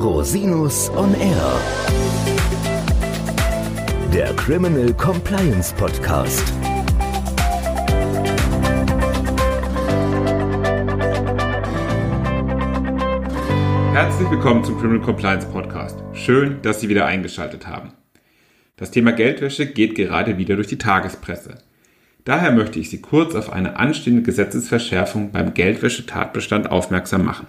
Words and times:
Rosinus 0.00 0.88
on 0.96 1.14
Air. 1.20 1.60
Der 4.14 4.32
Criminal 4.32 4.94
Compliance 4.94 5.74
Podcast. 5.74 6.42
Herzlich 13.92 14.30
willkommen 14.30 14.64
zum 14.64 14.78
Criminal 14.80 15.02
Compliance 15.02 15.46
Podcast. 15.46 16.02
Schön, 16.14 16.62
dass 16.62 16.80
Sie 16.80 16.88
wieder 16.88 17.04
eingeschaltet 17.04 17.66
haben. 17.66 17.92
Das 18.76 18.90
Thema 18.90 19.12
Geldwäsche 19.12 19.66
geht 19.66 19.96
gerade 19.96 20.38
wieder 20.38 20.56
durch 20.56 20.68
die 20.68 20.78
Tagespresse. 20.78 21.58
Daher 22.24 22.52
möchte 22.52 22.78
ich 22.78 22.88
Sie 22.88 23.02
kurz 23.02 23.34
auf 23.34 23.52
eine 23.52 23.76
anstehende 23.76 24.22
Gesetzesverschärfung 24.22 25.30
beim 25.30 25.52
Geldwäschetatbestand 25.52 26.70
aufmerksam 26.70 27.26
machen. 27.26 27.48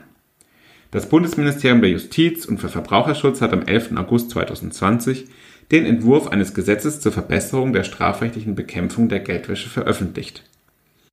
Das 0.92 1.08
Bundesministerium 1.08 1.80
der 1.80 1.92
Justiz 1.92 2.46
und 2.46 2.60
für 2.60 2.68
Verbraucherschutz 2.68 3.40
hat 3.40 3.54
am 3.54 3.62
11. 3.62 3.96
August 3.96 4.32
2020 4.32 5.26
den 5.72 5.86
Entwurf 5.86 6.28
eines 6.28 6.54
Gesetzes 6.54 7.00
zur 7.00 7.14
Verbesserung 7.14 7.72
der 7.72 7.86
strafrechtlichen 7.86 8.56
Bekämpfung 8.56 9.08
der 9.08 9.22
Geldwäsche 9.22 9.70
veröffentlicht. 9.70 10.44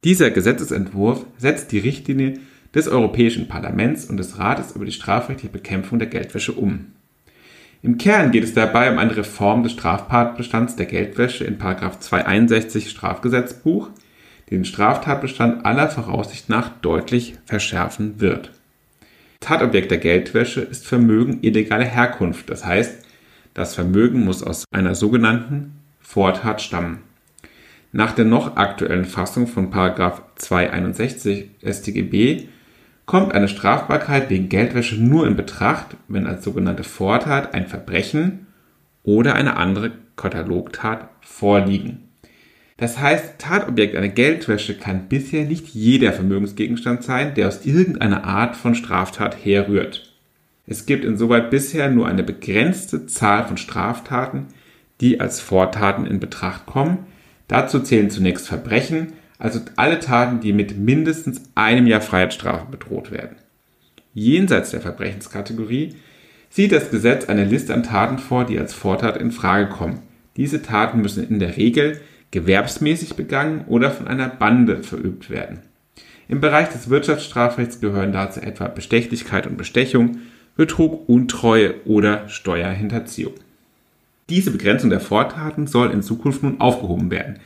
Dieser 0.03 0.33
Gesetzesentwurf 0.33 1.25
setzt 1.37 1.71
die 1.71 1.79
Richtlinie 1.79 2.41
des 2.75 2.89
Europäischen 2.89 3.47
Parlaments 3.47 4.07
und 4.07 4.17
des 4.17 4.39
Rates 4.41 4.73
über 4.75 4.85
die 4.85 4.93
strafrechtliche 4.93 5.53
Bekämpfung 5.53 6.01
der 6.01 6.09
Geldwäsche 6.09 6.53
um. 6.53 6.87
Im 7.81 7.99
Kern 7.99 8.33
geht 8.33 8.43
es 8.43 8.55
dabei 8.55 8.91
um 8.91 8.99
eine 8.99 9.17
Reform 9.17 9.63
des 9.63 9.73
Straftatbestands 9.73 10.75
der 10.75 10.87
Geldwäsche 10.87 11.45
in 11.45 11.61
261 11.61 12.91
Strafgesetzbuch, 12.91 13.91
den 14.51 14.65
Straftatbestand 14.65 15.65
aller 15.65 15.89
Voraussicht 15.89 16.49
nach 16.49 16.71
deutlich 16.81 17.37
verschärfen 17.47 18.21
wird. 18.21 18.51
Tatobjekt 19.41 19.91
der 19.91 19.99
Geldwäsche 19.99 20.61
ist 20.61 20.87
Vermögen 20.87 21.39
illegaler 21.43 21.85
Herkunft, 21.85 22.51
das 22.51 22.65
heißt, 22.65 23.05
das 23.55 23.75
Vermögen 23.75 24.25
muss 24.25 24.43
aus 24.43 24.65
einer 24.71 24.95
sogenannten 24.95 25.81
Vortat 26.01 26.61
stammen. 26.61 27.03
Nach 27.93 28.13
der 28.13 28.25
noch 28.25 28.57
aktuellen 28.57 29.05
Fassung 29.05 29.47
von 29.47 29.73
261 29.73 31.51
StGB 31.63 32.49
kommt 33.07 33.33
eine 33.33 33.49
Strafbarkeit 33.49 34.29
wegen 34.29 34.51
Geldwäsche 34.51 35.03
nur 35.03 35.27
in 35.27 35.37
Betracht, 35.37 35.97
wenn 36.09 36.27
als 36.27 36.45
sogenannte 36.45 36.85
Vortat 36.85 37.55
ein 37.55 37.67
Verbrechen 37.67 38.47
oder 39.03 39.35
eine 39.35 39.57
andere 39.57 39.93
Katalogtat 40.17 41.09
vorliegen. 41.21 42.08
Das 42.79 42.99
heißt, 42.99 43.39
Tatobjekt 43.39 43.97
einer 43.97 44.09
Geldwäsche 44.09 44.79
kann 44.79 45.09
bisher 45.09 45.45
nicht 45.45 45.67
jeder 45.69 46.13
Vermögensgegenstand 46.13 47.03
sein, 47.03 47.35
der 47.35 47.49
aus 47.49 47.67
irgendeiner 47.67 48.25
Art 48.25 48.57
von 48.57 48.77
Straftat 48.77 49.37
herrührt. 49.45 50.15
Es 50.65 50.87
gibt 50.87 51.05
insoweit 51.05 51.51
bisher 51.51 51.91
nur 51.91 52.07
eine 52.07 52.23
begrenzte 52.23 53.07
Zahl 53.07 53.47
von 53.47 53.57
Straftaten, 53.57 54.47
die 55.01 55.21
als 55.21 55.41
Vortaten 55.41 56.07
in 56.07 56.21
Betracht 56.21 56.67
kommen. 56.67 57.07
Dazu 57.49 57.81
zählen 57.81 58.11
zunächst 58.11 58.47
Verbrechen, 58.47 59.15
also 59.41 59.61
alle 59.75 59.99
Taten, 59.99 60.41
die 60.41 60.53
mit 60.53 60.79
mindestens 60.79 61.43
einem 61.57 61.87
Jahr 61.89 62.01
Freiheitsstrafe 62.01 62.67
bedroht 62.71 63.11
werden. 63.11 63.37
Jenseits 64.15 64.71
der 64.71 64.81
Verbrechenskategorie 64.81 65.97
sieht 66.49 66.71
das 66.71 66.91
Gesetz 66.91 67.29
eine 67.29 67.45
Liste 67.45 67.75
an 67.75 67.83
Taten 67.83 68.19
vor, 68.19 68.45
die 68.45 68.59
als 68.59 68.73
Vortat 68.73 69.17
in 69.17 69.33
Frage 69.33 69.69
kommen. 69.69 70.01
Diese 70.37 70.63
Taten 70.63 71.01
müssen 71.01 71.29
in 71.29 71.41
der 71.41 71.57
Regel 71.57 72.01
gewerbsmäßig 72.31 73.15
begangen 73.15 73.65
oder 73.67 73.91
von 73.91 74.07
einer 74.07 74.29
Bande 74.29 74.83
verübt 74.83 75.31
werden. 75.31 75.61
Im 76.29 76.41
Bereich 76.41 76.69
des 76.69 76.91
Wirtschaftsstrafrechts 76.91 77.81
gehören 77.81 78.13
dazu 78.13 78.41
etwa 78.41 78.69
Bestechlichkeit 78.69 79.47
und 79.47 79.57
Bestechung, 79.57 80.19
Betrug, 80.57 81.09
Untreue 81.09 81.75
oder 81.87 82.29
Steuerhinterziehung. 82.29 83.35
Diese 84.29 84.51
Begrenzung 84.51 84.91
der 84.91 85.01
Vortaten 85.01 85.67
soll 85.67 85.91
in 85.91 86.03
Zukunft 86.03 86.43
nun 86.43 86.61
aufgehoben 86.61 87.11
werden 87.11 87.39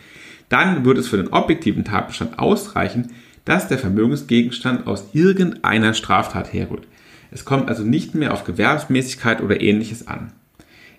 dann 0.53 0.85
wird 0.85 0.99
es 0.99 1.09
für 1.09 1.17
den 1.17 1.33
objektiven 1.33 1.83
Tatbestand 1.83 2.39
ausreichen, 2.39 3.09
dass 3.47 3.69
der 3.69 3.79
Vermögensgegenstand 3.79 4.87
aus 4.87 5.07
irgendeiner 5.15 5.95
Straftat 5.95 6.53
herrührt. 6.53 6.87
Es 7.31 7.47
kommt 7.47 7.71
also 7.71 7.85
nicht 7.85 8.15
mehr 8.15 8.35
auf 8.35 8.45
Gewerbsmäßigkeit 8.45 9.41
oder 9.41 9.63
ähnliches 9.63 10.07
an. 10.07 10.31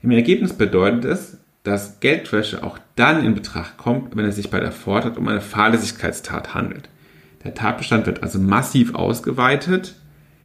Im 0.02 0.10
Ergebnis 0.10 0.54
bedeutet 0.54 1.06
es, 1.06 1.38
dass 1.64 2.00
Geldwäsche 2.00 2.64
auch 2.64 2.78
dann 2.96 3.26
in 3.26 3.36
Betracht 3.36 3.78
kommt, 3.78 4.16
wenn 4.16 4.26
es 4.26 4.36
sich 4.36 4.50
bei 4.50 4.60
der 4.60 4.72
Vortat 4.72 5.18
um 5.18 5.28
eine 5.28 5.42
Fahrlässigkeitstat 5.42 6.54
handelt. 6.54 6.90
Der 7.44 7.54
Tatbestand 7.54 8.06
wird 8.06 8.24
also 8.24 8.40
massiv 8.40 8.94
ausgeweitet. 8.96 9.96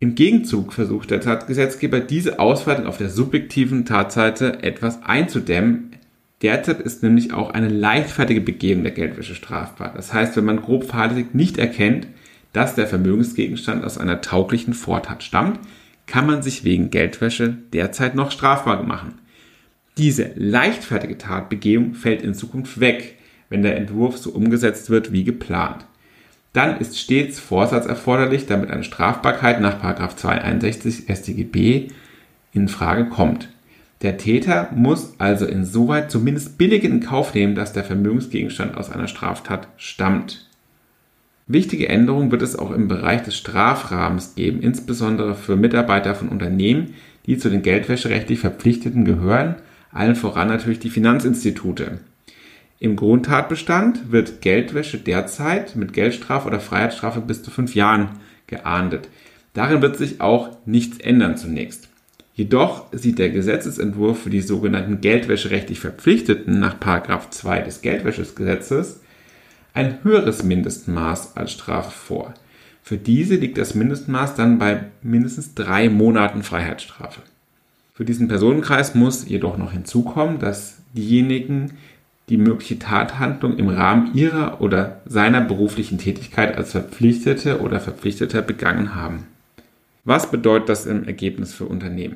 Im 0.00 0.14
Gegenzug 0.14 0.72
versucht 0.72 1.10
der 1.10 1.20
Tatgesetzgeber, 1.20 2.00
diese 2.00 2.38
Ausweitung 2.38 2.86
auf 2.86 2.98
der 2.98 3.10
subjektiven 3.10 3.84
Tatseite 3.84 4.62
etwas 4.62 5.02
einzudämmen, 5.02 5.88
Derzeit 6.42 6.80
ist 6.80 7.02
nämlich 7.02 7.32
auch 7.32 7.50
eine 7.50 7.68
leichtfertige 7.68 8.40
Begehung 8.40 8.84
der 8.84 8.92
Geldwäsche 8.92 9.34
strafbar. 9.34 9.92
Das 9.94 10.14
heißt, 10.14 10.36
wenn 10.36 10.44
man 10.44 10.62
grob 10.62 10.84
fahrlässig 10.84 11.34
nicht 11.34 11.58
erkennt, 11.58 12.06
dass 12.52 12.76
der 12.76 12.86
Vermögensgegenstand 12.86 13.84
aus 13.84 13.98
einer 13.98 14.20
tauglichen 14.20 14.72
Vortat 14.72 15.22
stammt, 15.22 15.58
kann 16.06 16.26
man 16.26 16.42
sich 16.42 16.64
wegen 16.64 16.90
Geldwäsche 16.90 17.58
derzeit 17.72 18.14
noch 18.14 18.30
strafbar 18.30 18.84
machen. 18.84 19.14
Diese 19.98 20.30
leichtfertige 20.36 21.18
Tatbegehung 21.18 21.94
fällt 21.94 22.22
in 22.22 22.32
Zukunft 22.32 22.78
weg, 22.78 23.16
wenn 23.50 23.62
der 23.62 23.76
Entwurf 23.76 24.16
so 24.16 24.30
umgesetzt 24.30 24.90
wird 24.90 25.12
wie 25.12 25.24
geplant. 25.24 25.84
Dann 26.52 26.78
ist 26.78 26.98
stets 26.98 27.40
Vorsatz 27.40 27.86
erforderlich, 27.86 28.46
damit 28.46 28.70
eine 28.70 28.84
Strafbarkeit 28.84 29.60
nach 29.60 29.80
261 30.14 31.04
StGB 31.08 31.88
in 32.52 32.68
Frage 32.68 33.06
kommt. 33.06 33.48
Der 34.02 34.16
Täter 34.16 34.70
muss 34.74 35.14
also 35.18 35.44
insoweit 35.44 36.12
zumindest 36.12 36.56
billig 36.56 36.84
in 36.84 37.00
Kauf 37.00 37.34
nehmen, 37.34 37.56
dass 37.56 37.72
der 37.72 37.82
Vermögensgegenstand 37.82 38.76
aus 38.76 38.90
einer 38.90 39.08
Straftat 39.08 39.66
stammt. 39.76 40.48
Wichtige 41.48 41.88
Änderungen 41.88 42.30
wird 42.30 42.42
es 42.42 42.56
auch 42.56 42.70
im 42.70 42.86
Bereich 42.86 43.22
des 43.22 43.36
Strafrahmens 43.36 44.36
geben, 44.36 44.60
insbesondere 44.60 45.34
für 45.34 45.56
Mitarbeiter 45.56 46.14
von 46.14 46.28
Unternehmen, 46.28 46.94
die 47.26 47.38
zu 47.38 47.50
den 47.50 47.62
geldwäscherechtlich 47.62 48.38
Verpflichteten 48.38 49.04
gehören, 49.04 49.56
allen 49.92 50.16
voran 50.16 50.48
natürlich 50.48 50.78
die 50.78 50.90
Finanzinstitute. 50.90 52.00
Im 52.80 52.94
Grundtatbestand 52.94 54.12
wird 54.12 54.40
Geldwäsche 54.40 54.98
derzeit 54.98 55.74
mit 55.74 55.92
Geldstrafe 55.92 56.46
oder 56.46 56.60
Freiheitsstrafe 56.60 57.20
bis 57.20 57.42
zu 57.42 57.50
fünf 57.50 57.74
Jahren 57.74 58.10
geahndet. 58.46 59.08
Darin 59.52 59.82
wird 59.82 59.96
sich 59.96 60.20
auch 60.20 60.50
nichts 60.64 60.98
ändern 60.98 61.36
zunächst. 61.36 61.88
Jedoch 62.34 62.86
sieht 62.92 63.18
der 63.18 63.30
Gesetzesentwurf 63.30 64.22
für 64.22 64.30
die 64.30 64.42
sogenannten 64.42 65.00
geldwäscherechtlich 65.00 65.80
Verpflichteten 65.80 66.60
nach 66.60 66.78
2 66.78 67.62
des 67.62 67.80
Geldwäschegesetzes 67.80 69.00
ein 69.74 69.98
höheres 70.04 70.44
Mindestmaß 70.44 71.36
als 71.36 71.50
Strafe 71.50 71.90
vor. 71.90 72.34
Für 72.82 72.96
diese 72.96 73.34
liegt 73.34 73.58
das 73.58 73.74
Mindestmaß 73.74 74.36
dann 74.36 74.58
bei 74.58 74.84
mindestens 75.02 75.54
drei 75.54 75.88
Monaten 75.88 76.44
Freiheitsstrafe. 76.44 77.22
Für 77.98 78.04
diesen 78.04 78.28
Personenkreis 78.28 78.94
muss 78.94 79.28
jedoch 79.28 79.58
noch 79.58 79.72
hinzukommen, 79.72 80.38
dass 80.38 80.76
diejenigen 80.94 81.72
die 82.28 82.36
mögliche 82.36 82.78
Tathandlung 82.78 83.56
im 83.56 83.68
Rahmen 83.68 84.14
ihrer 84.14 84.60
oder 84.60 85.00
seiner 85.04 85.40
beruflichen 85.40 85.98
Tätigkeit 85.98 86.56
als 86.56 86.70
Verpflichtete 86.70 87.60
oder 87.60 87.80
Verpflichteter 87.80 88.40
begangen 88.40 88.94
haben. 88.94 89.26
Was 90.04 90.30
bedeutet 90.30 90.68
das 90.68 90.86
im 90.86 91.08
Ergebnis 91.08 91.52
für 91.52 91.64
Unternehmen? 91.64 92.14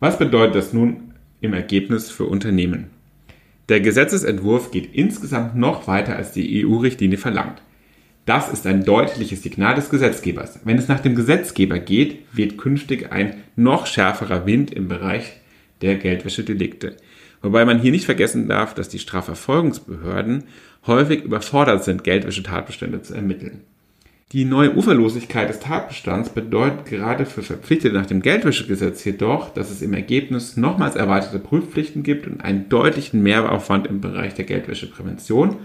Was 0.00 0.18
bedeutet 0.18 0.56
das 0.56 0.72
nun 0.72 1.14
im 1.40 1.54
Ergebnis 1.54 2.10
für 2.10 2.24
Unternehmen? 2.24 2.90
Der 3.68 3.78
Gesetzesentwurf 3.78 4.72
geht 4.72 4.96
insgesamt 4.96 5.54
noch 5.54 5.86
weiter 5.86 6.16
als 6.16 6.32
die 6.32 6.66
EU-Richtlinie 6.66 7.18
verlangt. 7.18 7.62
Das 8.28 8.52
ist 8.52 8.66
ein 8.66 8.84
deutliches 8.84 9.42
Signal 9.42 9.74
des 9.74 9.88
Gesetzgebers. 9.88 10.60
Wenn 10.64 10.76
es 10.76 10.86
nach 10.86 11.00
dem 11.00 11.14
Gesetzgeber 11.14 11.78
geht, 11.78 12.26
weht 12.30 12.58
künftig 12.58 13.10
ein 13.10 13.42
noch 13.56 13.86
schärferer 13.86 14.44
Wind 14.44 14.70
im 14.70 14.86
Bereich 14.86 15.40
der 15.80 15.94
Geldwäschedelikte. 15.94 16.96
Wobei 17.40 17.64
man 17.64 17.80
hier 17.80 17.90
nicht 17.90 18.04
vergessen 18.04 18.46
darf, 18.46 18.74
dass 18.74 18.90
die 18.90 18.98
Strafverfolgungsbehörden 18.98 20.44
häufig 20.86 21.24
überfordert 21.24 21.84
sind, 21.84 22.04
Geldwäschetatbestände 22.04 23.00
zu 23.00 23.14
ermitteln. 23.14 23.62
Die 24.32 24.44
neue 24.44 24.76
Uferlosigkeit 24.76 25.48
des 25.48 25.60
Tatbestands 25.60 26.28
bedeutet 26.28 26.84
gerade 26.84 27.24
für 27.24 27.42
Verpflichtete 27.42 27.94
nach 27.94 28.04
dem 28.04 28.20
Geldwäschegesetz 28.20 29.02
jedoch, 29.06 29.54
dass 29.54 29.70
es 29.70 29.80
im 29.80 29.94
Ergebnis 29.94 30.58
nochmals 30.58 30.96
erweiterte 30.96 31.38
Prüfpflichten 31.38 32.02
gibt 32.02 32.26
und 32.26 32.42
einen 32.42 32.68
deutlichen 32.68 33.22
Mehraufwand 33.22 33.86
im 33.86 34.02
Bereich 34.02 34.34
der 34.34 34.44
Geldwäscheprävention. 34.44 35.56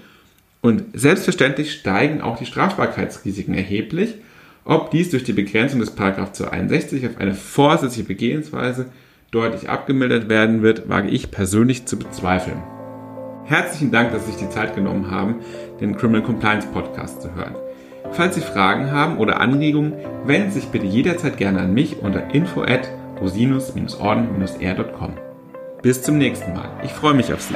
Und 0.63 0.85
selbstverständlich 0.93 1.73
steigen 1.73 2.21
auch 2.21 2.37
die 2.37 2.45
Strafbarkeitsrisiken 2.45 3.53
erheblich. 3.53 4.15
Ob 4.63 4.91
dies 4.91 5.09
durch 5.09 5.25
die 5.25 5.33
Begrenzung 5.33 5.81
des 5.81 5.93
261 5.93 7.05
auf 7.05 7.17
eine 7.17 7.33
vorsätzliche 7.33 8.07
Begehensweise 8.07 8.85
deutlich 9.31 9.69
abgemildert 9.69 10.29
werden 10.29 10.61
wird, 10.61 10.87
wage 10.87 11.09
ich 11.09 11.31
persönlich 11.31 11.85
zu 11.85 11.99
bezweifeln. 11.99 12.63
Herzlichen 13.43 13.91
Dank, 13.91 14.13
dass 14.13 14.25
Sie 14.25 14.31
sich 14.31 14.39
die 14.39 14.49
Zeit 14.49 14.73
genommen 14.73 15.11
haben, 15.11 15.41
den 15.81 15.97
Criminal 15.97 16.23
Compliance 16.23 16.67
Podcast 16.67 17.21
zu 17.21 17.35
hören. 17.35 17.55
Falls 18.13 18.35
Sie 18.35 18.41
Fragen 18.41 18.89
haben 18.89 19.17
oder 19.17 19.41
Anregungen, 19.41 19.91
wenden 20.25 20.51
Sie 20.51 20.61
sich 20.61 20.69
bitte 20.69 20.85
jederzeit 20.85 21.35
gerne 21.35 21.59
an 21.59 21.73
mich 21.73 21.97
unter 21.99 22.33
info 22.33 22.61
at 22.61 22.87
rosinus-orden-r.com. 23.19 25.13
Bis 25.81 26.01
zum 26.01 26.17
nächsten 26.17 26.53
Mal. 26.53 26.69
Ich 26.85 26.93
freue 26.93 27.15
mich 27.15 27.33
auf 27.33 27.41
Sie. 27.41 27.55